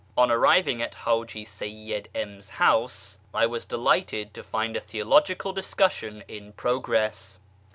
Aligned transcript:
On 0.17 0.31
arriving 0.31 0.81
at 0.81 0.95
Haji 0.95 1.45
Seyyid 1.45 2.07
M 2.15 2.41
's 2.41 2.49
house, 2.49 3.19
I 3.35 3.45
was 3.45 3.65
delighted 3.65 4.33
to 4.33 4.43
find 4.43 4.75
a 4.75 4.81
theological 4.81 5.53
discussion 5.53 6.23
in 6.27 6.53
progress. 6.53 7.37